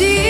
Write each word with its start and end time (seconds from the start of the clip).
see 0.00 0.29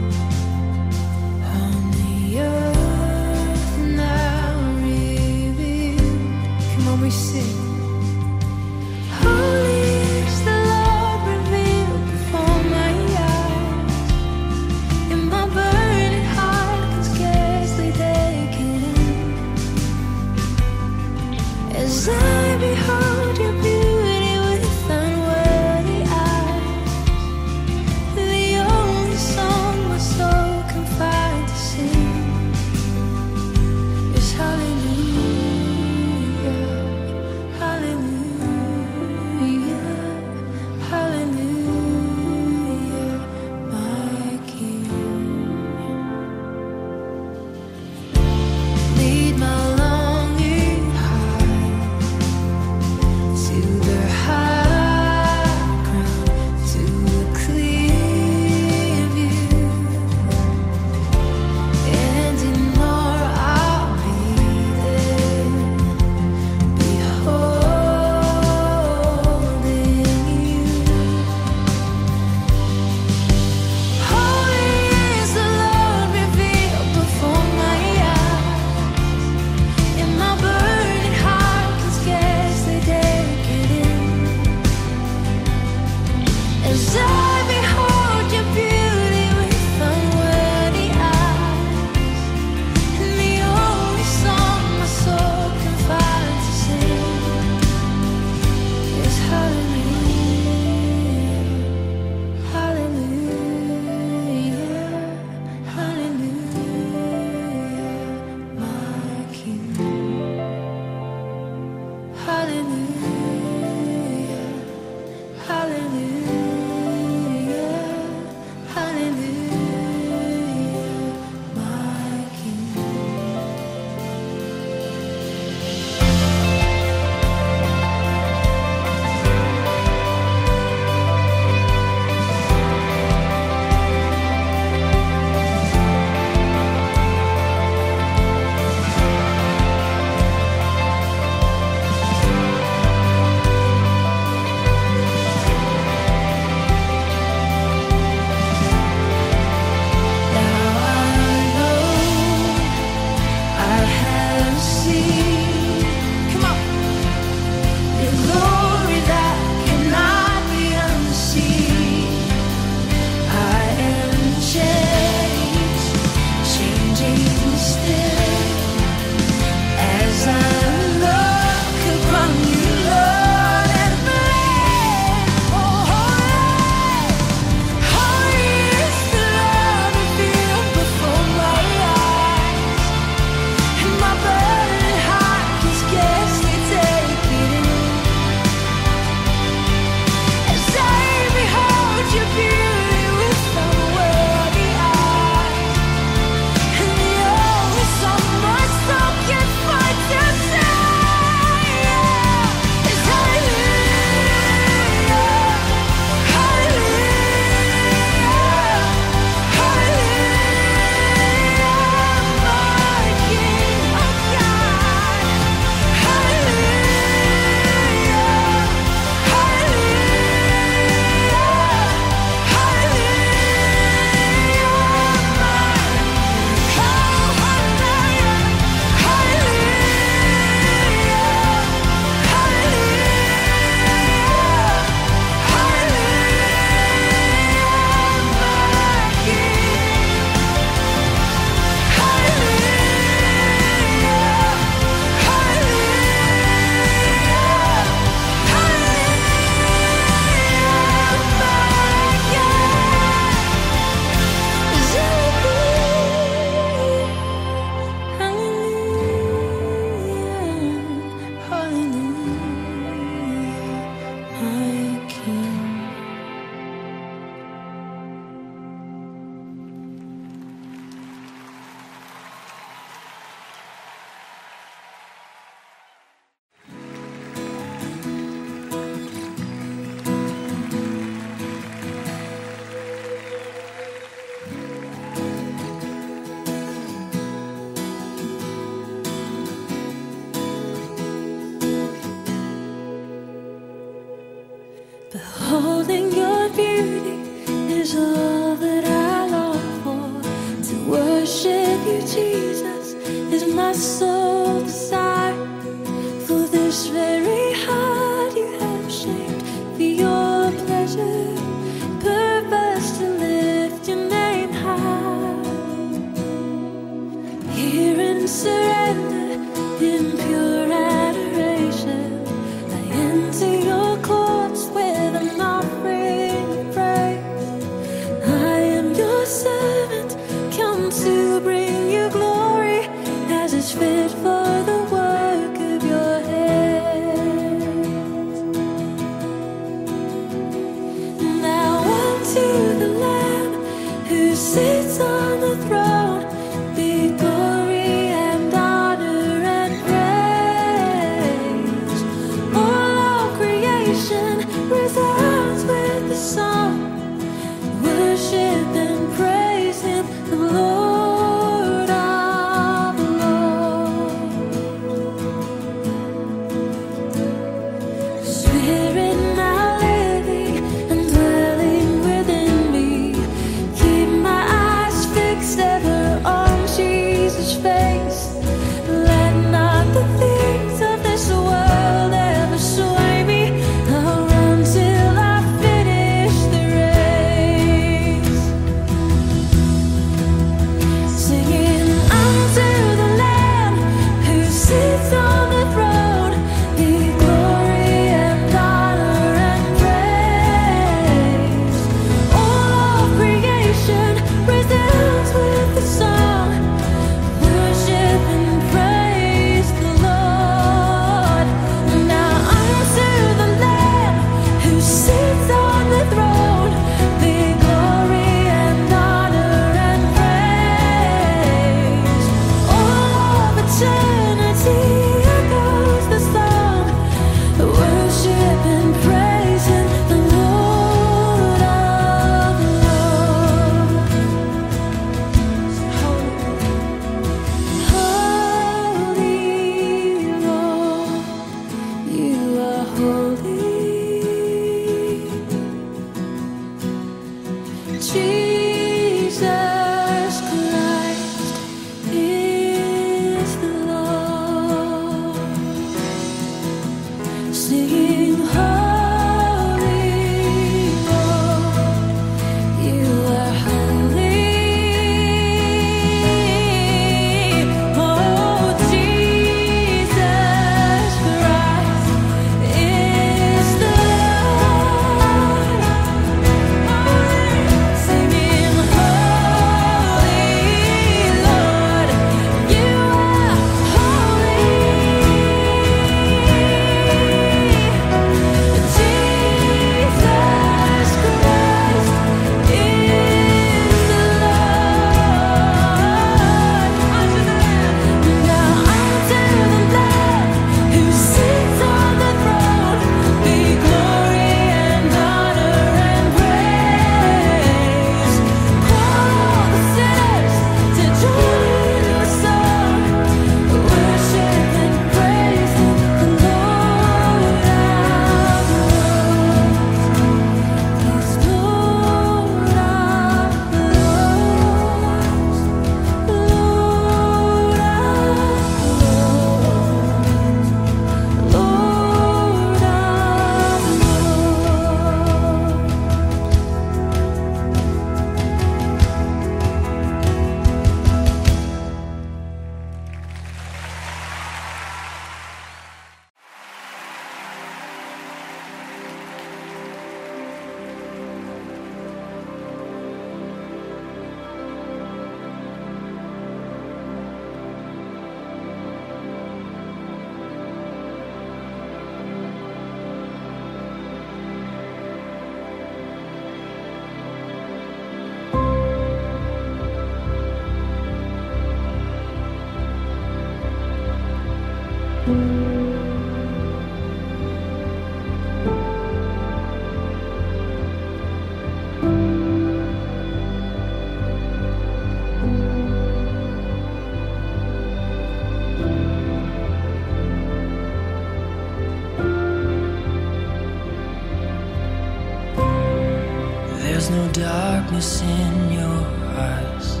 darkness 597.96 598.22
in 598.22 598.72
your 598.72 599.00
eyes. 599.38 600.00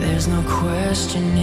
There's 0.00 0.28
no 0.28 0.42
question 0.48 1.36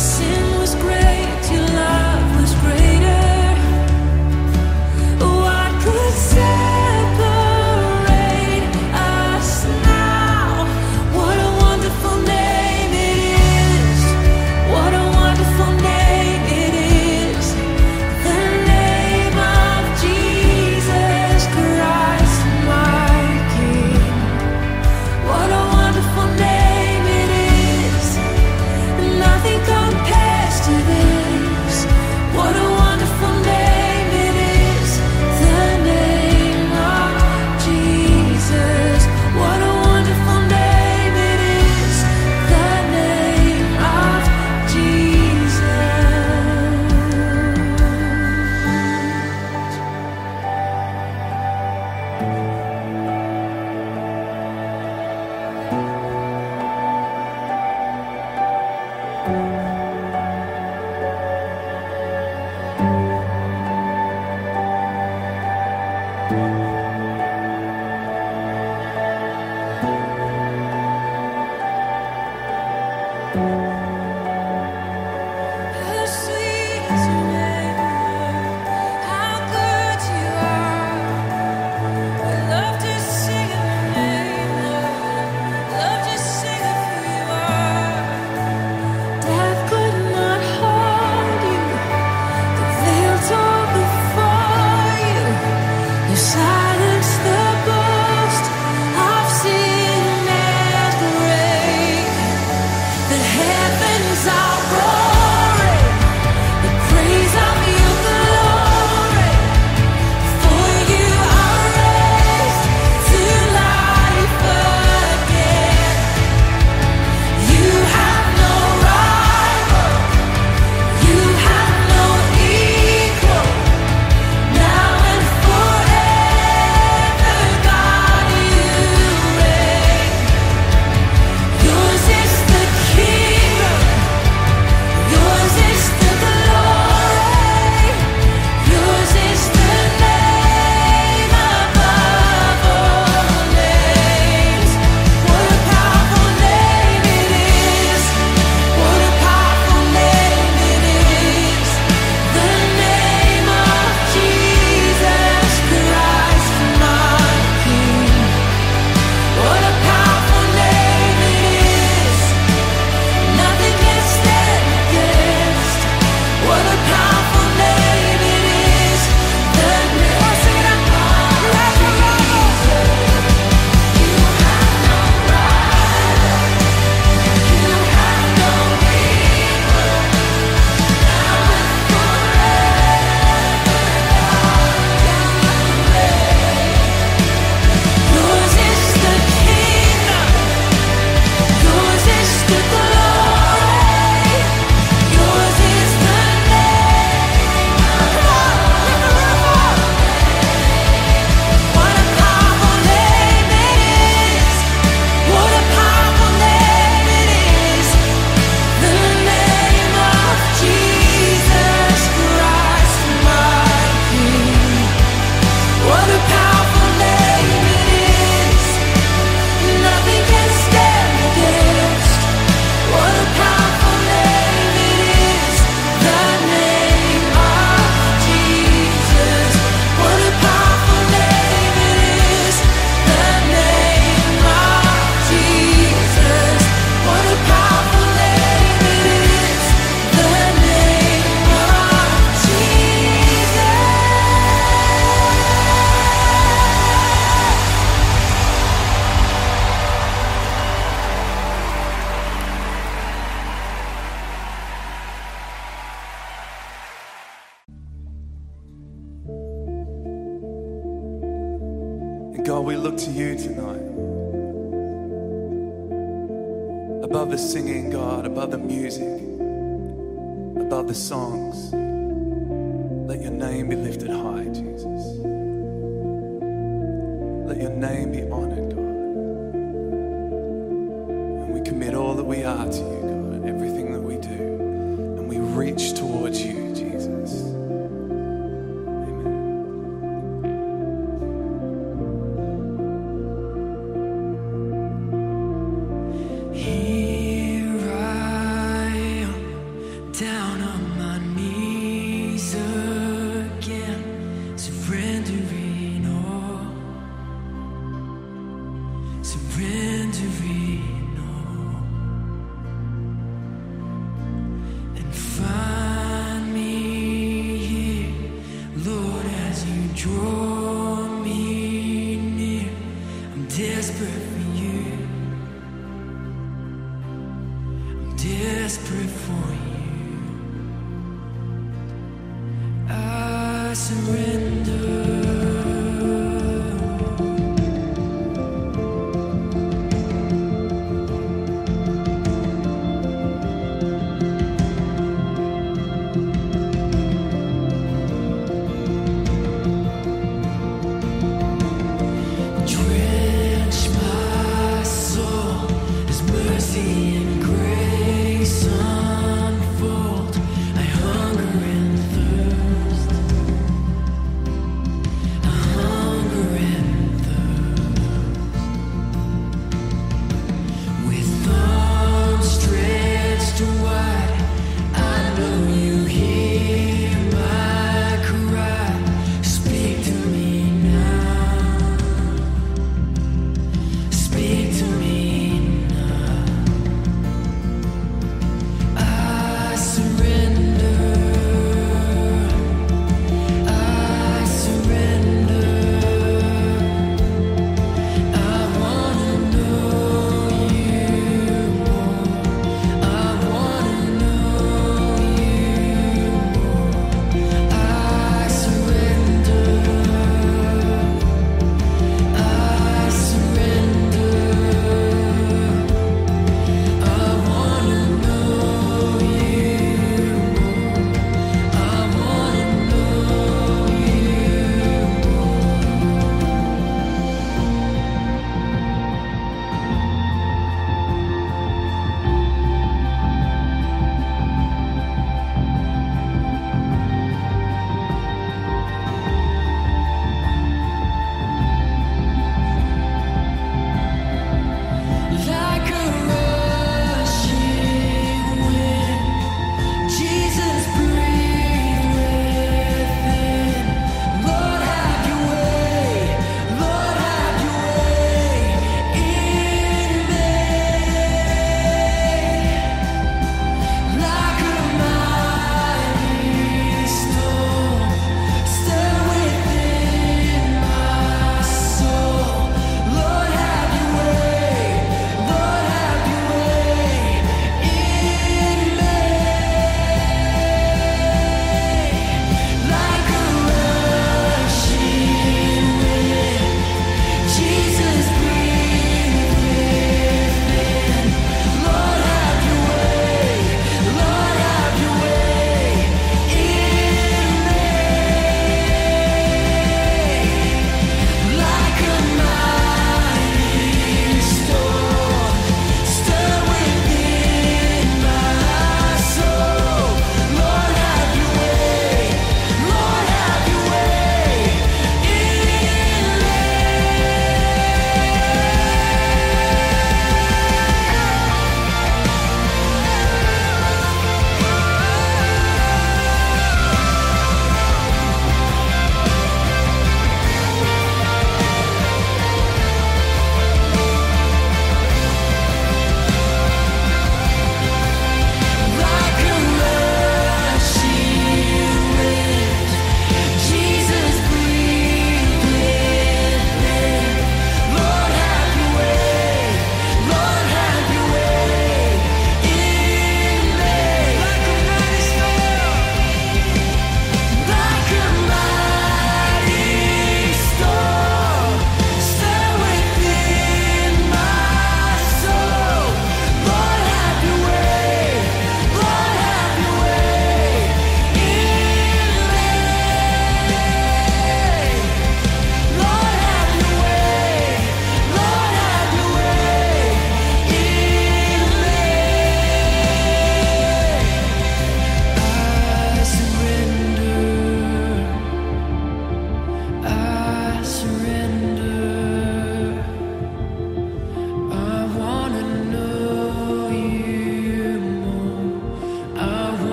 sin 0.00 0.58
was 0.58 0.74
great, 0.76 0.99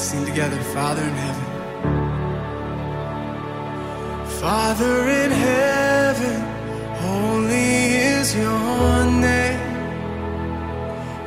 Sing 0.00 0.24
together, 0.24 0.56
Father 0.74 1.02
in 1.02 1.14
heaven. 1.14 1.46
Father 4.40 4.96
in 5.22 5.30
heaven, 5.30 6.40
holy 7.04 7.96
is 8.16 8.34
your 8.34 9.04
name. 9.28 9.60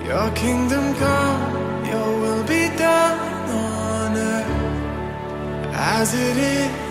Your 0.08 0.32
kingdom 0.32 0.96
come, 0.96 1.86
your 1.86 2.20
will 2.20 2.44
be 2.46 2.70
done 2.76 3.20
on 3.52 4.18
earth 4.18 5.74
as 5.76 6.14
it 6.16 6.38
is 6.38 6.83